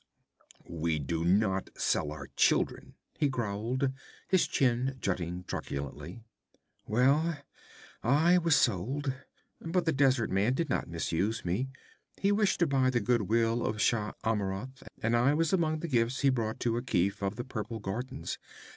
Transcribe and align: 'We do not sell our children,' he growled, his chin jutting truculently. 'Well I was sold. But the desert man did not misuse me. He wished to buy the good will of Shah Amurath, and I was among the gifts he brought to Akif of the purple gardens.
'We 0.67 0.97
do 0.97 1.23
not 1.23 1.69
sell 1.77 2.11
our 2.11 2.25
children,' 2.35 2.95
he 3.19 3.29
growled, 3.29 3.91
his 4.27 4.47
chin 4.47 4.97
jutting 4.99 5.43
truculently. 5.43 6.23
'Well 6.87 7.37
I 8.01 8.39
was 8.39 8.55
sold. 8.55 9.13
But 9.59 9.85
the 9.85 9.91
desert 9.91 10.31
man 10.31 10.55
did 10.55 10.71
not 10.71 10.89
misuse 10.89 11.45
me. 11.45 11.69
He 12.17 12.31
wished 12.31 12.59
to 12.61 12.65
buy 12.65 12.89
the 12.89 12.99
good 12.99 13.29
will 13.29 13.63
of 13.63 13.79
Shah 13.79 14.13
Amurath, 14.23 14.81
and 15.03 15.15
I 15.15 15.35
was 15.35 15.53
among 15.53 15.81
the 15.81 15.87
gifts 15.87 16.21
he 16.21 16.29
brought 16.31 16.59
to 16.61 16.81
Akif 16.81 17.21
of 17.21 17.35
the 17.35 17.43
purple 17.45 17.77
gardens. 17.79 18.39